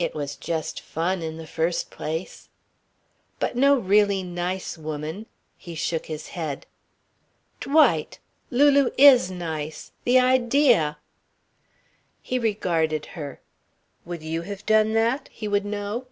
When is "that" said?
14.94-15.28